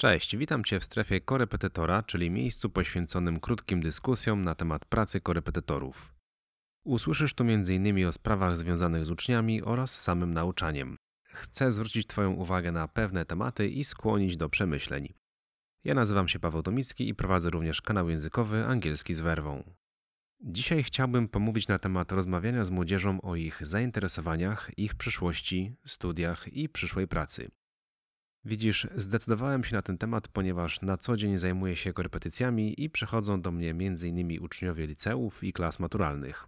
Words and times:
Cześć, 0.00 0.36
witam 0.36 0.64
Cię 0.64 0.80
w 0.80 0.84
strefie 0.84 1.20
korepetytora, 1.20 2.02
czyli 2.02 2.30
miejscu 2.30 2.70
poświęconym 2.70 3.40
krótkim 3.40 3.80
dyskusjom 3.80 4.42
na 4.42 4.54
temat 4.54 4.84
pracy 4.84 5.20
korepetytorów. 5.20 6.14
Usłyszysz 6.84 7.34
tu 7.34 7.44
m.in. 7.44 8.06
o 8.06 8.12
sprawach 8.12 8.56
związanych 8.56 9.04
z 9.04 9.10
uczniami 9.10 9.62
oraz 9.62 10.00
samym 10.00 10.34
nauczaniem. 10.34 10.96
Chcę 11.24 11.70
zwrócić 11.70 12.06
Twoją 12.06 12.32
uwagę 12.32 12.72
na 12.72 12.88
pewne 12.88 13.24
tematy 13.24 13.68
i 13.68 13.84
skłonić 13.84 14.36
do 14.36 14.48
przemyśleń. 14.48 15.14
Ja 15.84 15.94
nazywam 15.94 16.28
się 16.28 16.38
Paweł 16.38 16.62
Tomicki 16.62 17.08
i 17.08 17.14
prowadzę 17.14 17.50
również 17.50 17.82
kanał 17.82 18.08
językowy 18.08 18.64
Angielski 18.64 19.14
z 19.14 19.20
Werwą. 19.20 19.74
Dzisiaj 20.40 20.82
chciałbym 20.82 21.28
pomówić 21.28 21.68
na 21.68 21.78
temat 21.78 22.12
rozmawiania 22.12 22.64
z 22.64 22.70
młodzieżą 22.70 23.20
o 23.20 23.36
ich 23.36 23.66
zainteresowaniach, 23.66 24.70
ich 24.76 24.94
przyszłości, 24.94 25.76
studiach 25.86 26.48
i 26.48 26.68
przyszłej 26.68 27.08
pracy. 27.08 27.50
Widzisz, 28.48 28.86
zdecydowałem 28.96 29.64
się 29.64 29.76
na 29.76 29.82
ten 29.82 29.98
temat, 29.98 30.28
ponieważ 30.28 30.82
na 30.82 30.96
co 30.96 31.16
dzień 31.16 31.38
zajmuję 31.38 31.76
się 31.76 31.92
korepetycjami 31.92 32.84
i 32.84 32.90
przychodzą 32.90 33.40
do 33.40 33.52
mnie 33.52 33.70
m.in. 33.70 34.42
uczniowie 34.42 34.86
liceów 34.86 35.44
i 35.44 35.52
klas 35.52 35.78
maturalnych. 35.78 36.46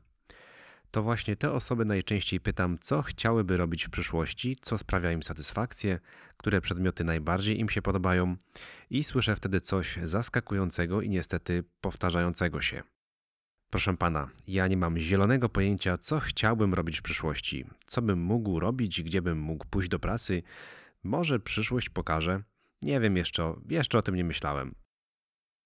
To 0.90 1.02
właśnie 1.02 1.36
te 1.36 1.52
osoby 1.52 1.84
najczęściej 1.84 2.40
pytam, 2.40 2.78
co 2.80 3.02
chciałyby 3.02 3.56
robić 3.56 3.84
w 3.84 3.90
przyszłości, 3.90 4.56
co 4.60 4.78
sprawia 4.78 5.12
im 5.12 5.22
satysfakcję, 5.22 6.00
które 6.36 6.60
przedmioty 6.60 7.04
najbardziej 7.04 7.60
im 7.60 7.68
się 7.68 7.82
podobają, 7.82 8.36
i 8.90 9.04
słyszę 9.04 9.36
wtedy 9.36 9.60
coś 9.60 9.98
zaskakującego 10.04 11.02
i 11.02 11.08
niestety 11.08 11.64
powtarzającego 11.80 12.60
się. 12.60 12.82
Proszę 13.70 13.96
pana, 13.96 14.28
ja 14.46 14.66
nie 14.66 14.76
mam 14.76 14.98
zielonego 14.98 15.48
pojęcia, 15.48 15.98
co 15.98 16.20
chciałbym 16.20 16.74
robić 16.74 16.98
w 16.98 17.02
przyszłości, 17.02 17.64
co 17.86 18.02
bym 18.02 18.22
mógł 18.22 18.60
robić, 18.60 19.02
gdzie 19.02 19.22
bym 19.22 19.38
mógł 19.38 19.66
pójść 19.66 19.88
do 19.88 19.98
pracy, 19.98 20.42
może 21.04 21.40
przyszłość 21.40 21.88
pokaże. 21.88 22.42
Nie 22.82 23.00
wiem 23.00 23.16
jeszcze, 23.16 23.54
jeszcze 23.68 23.98
o 23.98 24.02
tym 24.02 24.14
nie 24.14 24.24
myślałem. 24.24 24.74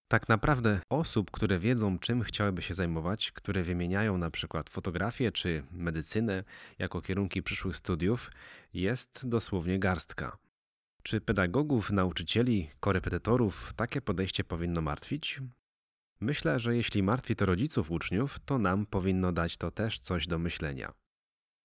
Tak 0.08 0.28
naprawdę 0.28 0.80
osób, 0.90 1.30
które 1.30 1.58
wiedzą, 1.58 1.98
czym 1.98 2.22
chciałyby 2.22 2.62
się 2.62 2.74
zajmować, 2.74 3.32
które 3.32 3.62
wymieniają 3.62 4.18
na 4.18 4.30
przykład 4.30 4.70
fotografię 4.70 5.32
czy 5.32 5.62
medycynę 5.70 6.44
jako 6.78 7.02
kierunki 7.02 7.42
przyszłych 7.42 7.76
studiów, 7.76 8.30
jest 8.74 9.28
dosłownie 9.28 9.78
garstka. 9.78 10.36
Czy 11.02 11.20
pedagogów, 11.20 11.90
nauczycieli, 11.90 12.70
korepetytorów 12.80 13.72
takie 13.76 14.00
podejście 14.00 14.44
powinno 14.44 14.80
martwić? 14.80 15.40
Myślę, 16.20 16.58
że 16.58 16.76
jeśli 16.76 17.02
martwi 17.02 17.36
to 17.36 17.46
rodziców 17.46 17.90
uczniów, 17.90 18.38
to 18.38 18.58
nam 18.58 18.86
powinno 18.86 19.32
dać 19.32 19.56
to 19.56 19.70
też 19.70 19.98
coś 19.98 20.26
do 20.26 20.38
myślenia. 20.38 20.92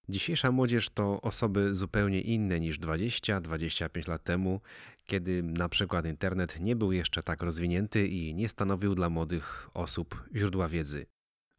Dzisiejsza 0.09 0.51
młodzież 0.51 0.89
to 0.89 1.21
osoby 1.21 1.73
zupełnie 1.73 2.21
inne 2.21 2.59
niż 2.59 2.79
20-25 2.79 4.09
lat 4.09 4.23
temu, 4.23 4.61
kiedy 5.05 5.43
na 5.43 5.69
przykład 5.69 6.05
internet 6.05 6.59
nie 6.59 6.75
był 6.75 6.91
jeszcze 6.91 7.23
tak 7.23 7.41
rozwinięty 7.41 8.07
i 8.07 8.33
nie 8.35 8.49
stanowił 8.49 8.95
dla 8.95 9.09
młodych 9.09 9.69
osób 9.73 10.23
źródła 10.35 10.67
wiedzy. 10.67 11.05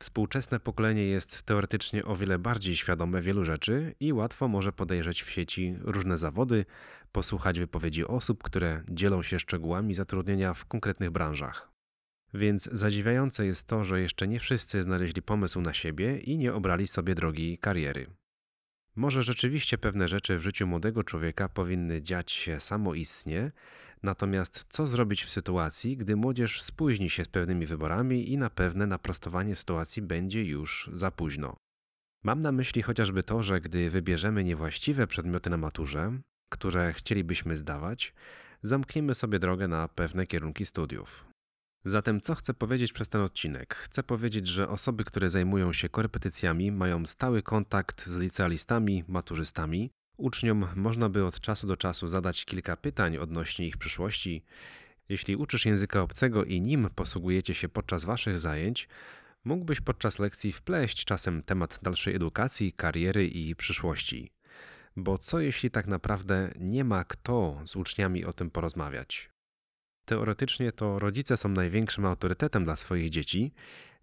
Współczesne 0.02 0.60
pokolenie 0.60 1.04
jest 1.06 1.42
teoretycznie 1.42 2.04
o 2.04 2.16
wiele 2.16 2.38
bardziej 2.38 2.76
świadome 2.76 3.22
wielu 3.22 3.44
rzeczy 3.44 3.94
i 4.00 4.12
łatwo 4.12 4.48
może 4.48 4.72
podejrzeć 4.72 5.22
w 5.22 5.30
sieci 5.30 5.76
różne 5.80 6.18
zawody, 6.18 6.64
posłuchać 7.12 7.58
wypowiedzi 7.58 8.04
osób, 8.04 8.42
które 8.42 8.82
dzielą 8.88 9.22
się 9.22 9.38
szczegółami 9.38 9.94
zatrudnienia 9.94 10.54
w 10.54 10.64
konkretnych 10.64 11.10
branżach. 11.10 11.70
Więc 12.34 12.64
zadziwiające 12.72 13.46
jest 13.46 13.66
to, 13.66 13.84
że 13.84 14.00
jeszcze 14.00 14.28
nie 14.28 14.40
wszyscy 14.40 14.82
znaleźli 14.82 15.22
pomysł 15.22 15.60
na 15.60 15.74
siebie 15.74 16.18
i 16.18 16.36
nie 16.36 16.54
obrali 16.54 16.86
sobie 16.86 17.14
drogi 17.14 17.58
kariery. 17.58 18.19
Może 19.00 19.22
rzeczywiście 19.22 19.78
pewne 19.78 20.08
rzeczy 20.08 20.38
w 20.38 20.42
życiu 20.42 20.66
młodego 20.66 21.04
człowieka 21.04 21.48
powinny 21.48 22.02
dziać 22.02 22.32
się 22.32 22.60
samoistnie, 22.60 23.52
natomiast 24.02 24.64
co 24.68 24.86
zrobić 24.86 25.24
w 25.24 25.30
sytuacji, 25.30 25.96
gdy 25.96 26.16
młodzież 26.16 26.62
spóźni 26.62 27.10
się 27.10 27.24
z 27.24 27.28
pewnymi 27.28 27.66
wyborami 27.66 28.32
i 28.32 28.38
na 28.38 28.50
pewne 28.50 28.86
naprostowanie 28.86 29.56
sytuacji 29.56 30.02
będzie 30.02 30.44
już 30.44 30.90
za 30.92 31.10
późno? 31.10 31.56
Mam 32.24 32.40
na 32.40 32.52
myśli 32.52 32.82
chociażby 32.82 33.22
to, 33.22 33.42
że 33.42 33.60
gdy 33.60 33.90
wybierzemy 33.90 34.44
niewłaściwe 34.44 35.06
przedmioty 35.06 35.50
na 35.50 35.56
maturze, 35.56 36.12
które 36.48 36.92
chcielibyśmy 36.92 37.56
zdawać, 37.56 38.14
zamkniemy 38.62 39.14
sobie 39.14 39.38
drogę 39.38 39.68
na 39.68 39.88
pewne 39.88 40.26
kierunki 40.26 40.66
studiów. 40.66 41.29
Zatem 41.84 42.20
co 42.20 42.34
chcę 42.34 42.54
powiedzieć 42.54 42.92
przez 42.92 43.08
ten 43.08 43.20
odcinek? 43.20 43.74
Chcę 43.74 44.02
powiedzieć, 44.02 44.48
że 44.48 44.68
osoby, 44.68 45.04
które 45.04 45.30
zajmują 45.30 45.72
się 45.72 45.88
korepetycjami, 45.88 46.72
mają 46.72 47.06
stały 47.06 47.42
kontakt 47.42 48.06
z 48.06 48.16
licealistami, 48.16 49.04
maturzystami. 49.08 49.90
Uczniom 50.16 50.66
można 50.76 51.08
by 51.08 51.24
od 51.24 51.40
czasu 51.40 51.66
do 51.66 51.76
czasu 51.76 52.08
zadać 52.08 52.44
kilka 52.44 52.76
pytań 52.76 53.16
odnośnie 53.16 53.66
ich 53.66 53.76
przyszłości. 53.76 54.44
Jeśli 55.08 55.36
uczysz 55.36 55.66
języka 55.66 56.02
obcego 56.02 56.44
i 56.44 56.60
nim 56.60 56.88
posługujecie 56.94 57.54
się 57.54 57.68
podczas 57.68 58.04
waszych 58.04 58.38
zajęć, 58.38 58.88
mógłbyś 59.44 59.80
podczas 59.80 60.18
lekcji 60.18 60.52
wpleść 60.52 61.04
czasem 61.04 61.42
temat 61.42 61.78
dalszej 61.82 62.14
edukacji, 62.14 62.72
kariery 62.72 63.28
i 63.28 63.56
przyszłości. 63.56 64.32
Bo 64.96 65.18
co 65.18 65.40
jeśli 65.40 65.70
tak 65.70 65.86
naprawdę 65.86 66.54
nie 66.58 66.84
ma 66.84 67.04
kto 67.04 67.62
z 67.66 67.76
uczniami 67.76 68.24
o 68.24 68.32
tym 68.32 68.50
porozmawiać? 68.50 69.29
Teoretycznie 70.10 70.72
to 70.72 70.98
rodzice 70.98 71.36
są 71.36 71.48
największym 71.48 72.04
autorytetem 72.04 72.64
dla 72.64 72.76
swoich 72.76 73.10
dzieci, 73.10 73.52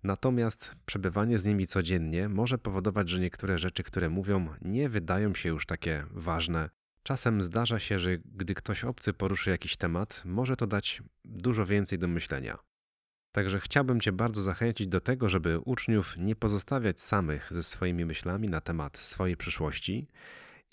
natomiast 0.04 0.76
przebywanie 0.86 1.40
z 1.40 1.46
nimi 1.46 1.68
codziennie 1.68 2.30
może 2.30 2.58
powodować, 2.58 3.10
że 3.10 3.20
niektóre 3.20 3.58
rzeczy, 3.58 3.84
które 3.84 4.10
mówią, 4.10 4.48
nie 4.62 4.90
wydają 4.90 5.36
się 5.36 5.50
już 5.50 5.66
takie 5.66 6.06
ważne. 6.12 6.70
Czasem 7.04 7.42
zdarza 7.42 7.80
się, 7.80 8.00
że 8.00 8.18
gdy 8.18 8.56
ktoś 8.56 8.84
obcy 8.84 9.14
poruszy 9.14 9.50
jakiś 9.50 9.78
temat, 9.78 10.22
może 10.26 10.56
to 10.56 10.68
dać 10.68 11.02
dużo 11.26 11.66
więcej 11.66 12.00
do 12.00 12.08
myślenia. 12.08 12.58
Także 13.32 13.60
chciałbym 13.60 14.02
Cię 14.02 14.12
bardzo 14.12 14.42
zachęcić 14.42 14.88
do 14.88 15.02
tego, 15.02 15.30
żeby 15.30 15.60
uczniów 15.60 16.18
nie 16.18 16.36
pozostawiać 16.36 17.00
samych 17.00 17.48
ze 17.52 17.64
swoimi 17.64 18.06
myślami 18.06 18.50
na 18.50 18.62
temat 18.62 18.98
swojej 18.98 19.38
przyszłości, 19.38 20.08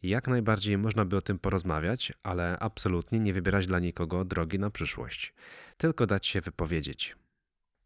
jak 0.09 0.29
najbardziej 0.29 0.79
można 0.79 1.05
by 1.05 1.17
o 1.17 1.23
tym 1.23 1.39
porozmawiać, 1.39 2.13
ale 2.23 2.59
absolutnie 2.59 3.21
nie 3.21 3.33
wybierać 3.33 3.67
dla 3.67 3.79
nikogo 3.79 4.25
drogi 4.25 4.59
na 4.59 4.71
przyszłość, 4.71 5.35
tylko 5.77 6.07
dać 6.07 6.27
się 6.27 6.41
wypowiedzieć. 6.41 7.17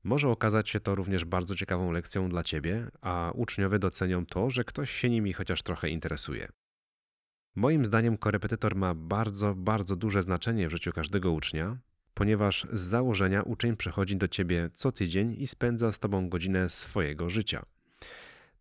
Może 0.04 0.28
okazać 0.28 0.68
się 0.68 0.80
to 0.80 0.94
również 0.94 1.24
bardzo 1.24 1.54
ciekawą 1.54 1.92
lekcją 1.92 2.28
dla 2.28 2.42
ciebie, 2.42 2.86
a 3.00 3.32
uczniowie 3.34 3.78
docenią 3.78 4.26
to, 4.26 4.50
że 4.50 4.64
ktoś 4.64 4.90
się 4.90 5.10
nimi 5.10 5.32
chociaż 5.32 5.62
trochę 5.62 5.88
interesuje. 5.88 6.48
Moim 7.54 7.84
zdaniem 7.84 8.18
korepetytor 8.18 8.76
ma 8.76 8.94
bardzo, 8.94 9.54
bardzo 9.54 9.96
duże 9.96 10.22
znaczenie 10.22 10.68
w 10.68 10.70
życiu 10.70 10.92
każdego 10.92 11.32
ucznia, 11.32 11.76
ponieważ 12.14 12.66
z 12.72 12.80
założenia 12.80 13.42
uczeń 13.42 13.76
przychodzi 13.76 14.16
do 14.16 14.28
ciebie 14.28 14.70
co 14.74 14.92
tydzień 14.92 15.36
i 15.38 15.46
spędza 15.46 15.92
z 15.92 15.98
tobą 15.98 16.28
godzinę 16.28 16.68
swojego 16.68 17.30
życia. 17.30 17.62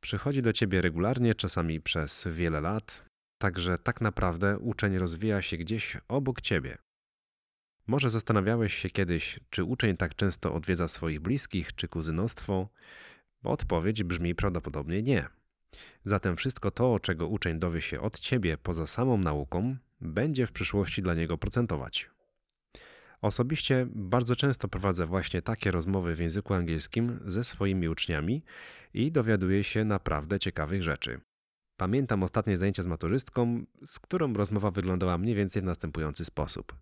Przychodzi 0.02 0.42
do 0.42 0.54
ciebie 0.54 0.82
regularnie, 0.82 1.36
czasami 1.36 1.82
przez 1.82 2.28
wiele 2.32 2.62
lat, 2.62 3.06
Także 3.38 3.78
tak 3.78 4.02
naprawdę 4.02 4.58
uczeń 4.60 4.98
rozwija 4.98 5.42
się 5.42 5.58
gdzieś 5.58 5.98
obok 6.08 6.42
ciebie. 6.42 6.78
Może 7.88 8.10
zastanawiałeś 8.10 8.74
się 8.74 8.90
kiedyś, 8.90 9.40
czy 9.50 9.64
uczeń 9.64 9.98
tak 9.98 10.16
często 10.16 10.54
odwiedza 10.54 10.88
swoich 10.88 11.20
bliskich, 11.20 11.76
czy 11.76 11.88
kuzynostwo? 11.88 12.70
Odpowiedź 13.44 14.04
brzmi 14.04 14.36
prawdopodobnie 14.36 15.04
nie. 15.04 15.28
Zatem 16.04 16.36
wszystko 16.36 16.72
to, 16.72 17.00
czego 17.00 17.28
uczeń 17.28 17.60
dowie 17.60 17.82
się 17.82 18.00
od 18.00 18.20
ciebie 18.20 18.58
poza 18.58 18.88
samą 18.88 19.18
nauką, 19.18 19.76
będzie 20.02 20.48
w 20.48 20.52
przyszłości 20.52 21.02
dla 21.02 21.14
niego 21.14 21.38
procentować. 21.38 22.10
Osobiście 23.22 23.88
bardzo 23.90 24.36
często 24.36 24.68
prowadzę 24.68 25.06
właśnie 25.06 25.42
takie 25.42 25.72
rozmowy 25.72 26.16
w 26.16 26.20
języku 26.20 26.54
angielskim 26.54 27.20
ze 27.26 27.44
swoimi 27.44 27.90
uczniami 27.90 28.44
i 28.94 29.12
dowiaduję 29.12 29.64
się 29.64 29.86
naprawdę 29.86 30.40
ciekawych 30.40 30.84
rzeczy. 30.84 31.20
Pamiętam 31.78 32.24
ostatnie 32.24 32.58
zajęcie 32.58 32.84
z 32.84 32.88
maturzystką, 32.88 33.66
z 33.86 34.00
którą 34.00 34.34
rozmowa 34.34 34.72
wyglądała 34.72 35.18
mniej 35.18 35.36
więcej 35.36 35.62
w 35.62 35.66
następujący 35.66 36.26
sposób. 36.26 36.76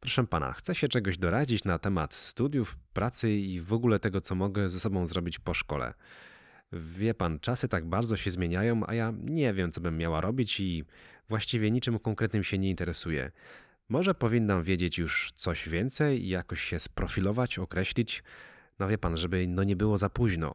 Proszę 0.00 0.24
pana, 0.24 0.52
chcę 0.52 0.74
się 0.74 0.88
czegoś 0.88 1.18
doradzić 1.18 1.64
na 1.64 1.78
temat 1.78 2.14
studiów, 2.14 2.76
pracy 2.92 3.32
i 3.32 3.60
w 3.60 3.72
ogóle 3.72 3.98
tego, 3.98 4.20
co 4.20 4.34
mogę 4.34 4.70
ze 4.70 4.80
sobą 4.80 5.06
zrobić 5.06 5.38
po 5.38 5.54
szkole. 5.54 5.94
Wie 6.72 7.14
pan, 7.14 7.40
czasy 7.40 7.68
tak 7.68 7.86
bardzo 7.86 8.16
się 8.16 8.30
zmieniają, 8.30 8.80
a 8.86 8.94
ja 8.94 9.12
nie 9.22 9.54
wiem, 9.54 9.72
co 9.72 9.80
bym 9.80 9.98
miała 9.98 10.20
robić 10.20 10.60
i 10.60 10.84
właściwie 11.28 11.70
niczym 11.70 11.98
konkretnym 11.98 12.44
się 12.44 12.58
nie 12.58 12.70
interesuję. 12.70 13.30
Może 13.88 14.14
powinnam 14.14 14.62
wiedzieć 14.62 14.98
już 14.98 15.32
coś 15.34 15.68
więcej 15.68 16.24
i 16.24 16.28
jakoś 16.28 16.62
się 16.62 16.78
sprofilować, 16.80 17.58
określić. 17.58 18.22
No 18.78 18.88
wie 18.88 18.98
pan, 18.98 19.16
żeby 19.16 19.46
no 19.48 19.64
nie 19.64 19.76
było 19.76 19.98
za 19.98 20.10
późno. 20.10 20.54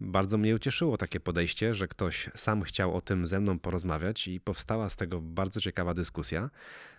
Bardzo 0.00 0.38
mnie 0.38 0.54
ucieszyło 0.54 0.96
takie 0.96 1.20
podejście, 1.20 1.74
że 1.74 1.88
ktoś 1.88 2.30
sam 2.34 2.62
chciał 2.62 2.96
o 2.96 3.00
tym 3.00 3.26
ze 3.26 3.40
mną 3.40 3.58
porozmawiać 3.58 4.28
i 4.28 4.40
powstała 4.40 4.90
z 4.90 4.96
tego 4.96 5.20
bardzo 5.20 5.60
ciekawa 5.60 5.94
dyskusja, 5.94 6.50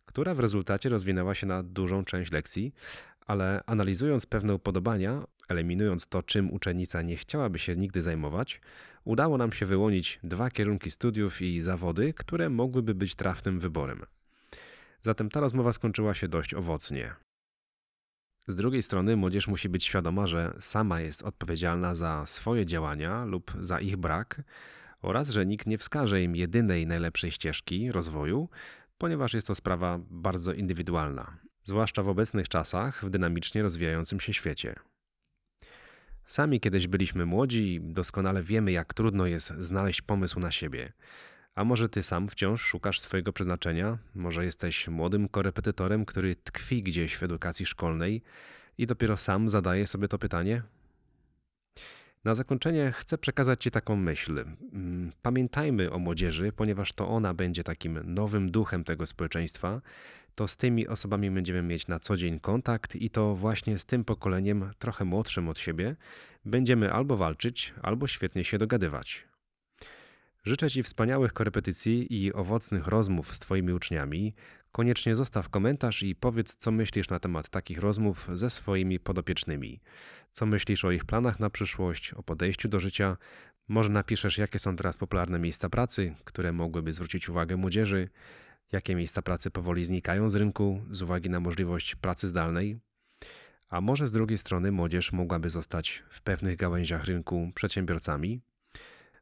która 0.05 0.33
w 0.33 0.39
rezultacie 0.39 0.89
rozwinęła 0.89 1.35
się 1.35 1.47
na 1.47 1.63
dużą 1.63 2.05
część 2.05 2.31
lekcji, 2.31 2.73
ale 3.27 3.63
analizując 3.65 4.25
pewne 4.25 4.55
upodobania, 4.55 5.23
eliminując 5.49 6.07
to, 6.07 6.23
czym 6.23 6.53
uczennica 6.53 7.01
nie 7.01 7.17
chciałaby 7.17 7.59
się 7.59 7.75
nigdy 7.75 8.01
zajmować, 8.01 8.61
udało 9.03 9.37
nam 9.37 9.51
się 9.51 9.65
wyłonić 9.65 10.19
dwa 10.23 10.49
kierunki 10.49 10.91
studiów 10.91 11.41
i 11.41 11.61
zawody, 11.61 12.13
które 12.13 12.49
mogłyby 12.49 12.95
być 12.95 13.15
trafnym 13.15 13.59
wyborem. 13.59 14.05
Zatem 15.01 15.29
ta 15.29 15.39
rozmowa 15.39 15.73
skończyła 15.73 16.13
się 16.13 16.27
dość 16.27 16.53
owocnie. 16.53 17.15
Z 18.47 18.55
drugiej 18.55 18.83
strony 18.83 19.15
młodzież 19.15 19.47
musi 19.47 19.69
być 19.69 19.83
świadoma, 19.83 20.27
że 20.27 20.53
sama 20.59 21.01
jest 21.01 21.23
odpowiedzialna 21.23 21.95
za 21.95 22.25
swoje 22.25 22.65
działania 22.65 23.25
lub 23.25 23.51
za 23.59 23.79
ich 23.79 23.97
brak 23.97 24.41
oraz 25.01 25.29
że 25.29 25.45
nikt 25.45 25.67
nie 25.67 25.77
wskaże 25.77 26.23
im 26.23 26.35
jedynej 26.35 26.87
najlepszej 26.87 27.31
ścieżki 27.31 27.91
rozwoju, 27.91 28.49
ponieważ 28.97 29.33
jest 29.33 29.47
to 29.47 29.55
sprawa 29.55 29.99
bardzo 30.09 30.53
indywidualna, 30.53 31.37
zwłaszcza 31.63 32.03
w 32.03 32.09
obecnych 32.09 32.49
czasach 32.49 33.05
w 33.05 33.09
dynamicznie 33.09 33.61
rozwijającym 33.61 34.19
się 34.19 34.33
świecie. 34.33 34.75
Sami 36.25 36.59
kiedyś 36.59 36.87
byliśmy 36.87 37.25
młodzi 37.25 37.73
i 37.73 37.81
doskonale 37.81 38.43
wiemy, 38.43 38.71
jak 38.71 38.93
trudno 38.93 39.25
jest 39.25 39.53
znaleźć 39.59 40.01
pomysł 40.01 40.39
na 40.39 40.51
siebie. 40.51 40.93
A 41.55 41.63
może 41.63 41.89
ty 41.89 42.03
sam 42.03 42.27
wciąż 42.27 42.61
szukasz 42.61 42.99
swojego 42.99 43.33
przeznaczenia? 43.33 43.97
Może 44.15 44.45
jesteś 44.45 44.87
młodym 44.87 45.29
korepetytorem, 45.29 46.05
który 46.05 46.35
tkwi 46.35 46.83
gdzieś 46.83 47.15
w 47.15 47.23
edukacji 47.23 47.65
szkolnej 47.65 48.21
i 48.77 48.87
dopiero 48.87 49.17
sam 49.17 49.49
zadaje 49.49 49.87
sobie 49.87 50.07
to 50.07 50.19
pytanie? 50.19 50.61
Na 52.23 52.35
zakończenie 52.35 52.91
chcę 52.91 53.17
przekazać 53.17 53.63
Ci 53.63 53.71
taką 53.71 53.95
myśl. 53.95 54.39
Mm, 54.39 55.11
pamiętajmy 55.21 55.91
o 55.91 55.99
młodzieży, 55.99 56.51
ponieważ 56.51 56.93
to 56.93 57.07
ona 57.07 57.33
będzie 57.33 57.63
takim 57.63 57.99
nowym 58.03 58.51
duchem 58.51 58.83
tego 58.83 59.05
społeczeństwa. 59.05 59.81
To 60.35 60.47
z 60.47 60.57
tymi 60.57 60.87
osobami 60.87 61.31
będziemy 61.31 61.61
mieć 61.61 61.87
na 61.87 61.99
co 61.99 62.17
dzień 62.17 62.39
kontakt 62.39 62.95
i 62.95 63.09
to 63.09 63.35
właśnie 63.35 63.77
z 63.77 63.85
tym 63.85 64.05
pokoleniem, 64.05 64.71
trochę 64.79 65.05
młodszym 65.05 65.49
od 65.49 65.59
siebie, 65.59 65.95
będziemy 66.45 66.93
albo 66.93 67.17
walczyć, 67.17 67.73
albo 67.81 68.07
świetnie 68.07 68.43
się 68.43 68.57
dogadywać. 68.57 69.30
Życzę 70.43 70.69
Ci 70.69 70.83
wspaniałych 70.83 71.33
korepetycji 71.33 72.23
i 72.23 72.33
owocnych 72.33 72.87
rozmów 72.87 73.35
z 73.35 73.39
Twoimi 73.39 73.73
uczniami. 73.73 74.33
Koniecznie 74.71 75.15
zostaw 75.15 75.49
komentarz 75.49 76.03
i 76.03 76.15
powiedz, 76.15 76.55
co 76.55 76.71
myślisz 76.71 77.09
na 77.09 77.19
temat 77.19 77.49
takich 77.49 77.79
rozmów 77.79 78.29
ze 78.33 78.49
swoimi 78.49 78.99
podopiecznymi. 78.99 79.79
Co 80.31 80.45
myślisz 80.45 80.85
o 80.85 80.91
ich 80.91 81.05
planach 81.05 81.39
na 81.39 81.49
przyszłość, 81.49 82.13
o 82.13 82.23
podejściu 82.23 82.69
do 82.69 82.79
życia? 82.79 83.17
Może 83.67 83.89
napiszesz, 83.89 84.37
jakie 84.37 84.59
są 84.59 84.75
teraz 84.75 84.97
popularne 84.97 85.39
miejsca 85.39 85.69
pracy, 85.69 86.15
które 86.23 86.53
mogłyby 86.53 86.93
zwrócić 86.93 87.29
uwagę 87.29 87.57
młodzieży, 87.57 88.09
jakie 88.71 88.95
miejsca 88.95 89.21
pracy 89.21 89.51
powoli 89.51 89.85
znikają 89.85 90.29
z 90.29 90.35
rynku 90.35 90.81
z 90.91 91.01
uwagi 91.01 91.29
na 91.29 91.39
możliwość 91.39 91.95
pracy 91.95 92.27
zdalnej. 92.27 92.79
A 93.69 93.81
może 93.81 94.07
z 94.07 94.11
drugiej 94.11 94.37
strony 94.37 94.71
młodzież 94.71 95.11
mogłaby 95.11 95.49
zostać 95.49 96.03
w 96.09 96.21
pewnych 96.21 96.57
gałęziach 96.57 97.05
rynku 97.05 97.51
przedsiębiorcami, 97.55 98.41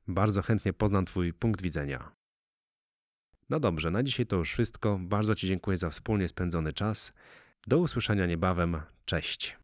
bardzo 0.10 0.42
chętnie 0.42 0.74
poznam 0.74 1.06
Twój 1.06 1.34
punkt 1.34 1.62
widzenia. 1.62 2.12
No 3.50 3.60
dobrze, 3.60 3.92
na 3.92 4.04
dzisiaj 4.04 4.26
to 4.26 4.36
już 4.36 4.52
wszystko. 4.52 5.00
Bardzo 5.02 5.36
Ci 5.36 5.48
dziękuję 5.48 5.78
za 5.78 5.90
wspólnie 5.90 6.28
spędzony 6.28 6.74
czas. 6.74 7.14
Do 7.68 7.78
usłyszenia 7.78 8.26
niebawem. 8.26 8.82
Cześć. 9.06 9.58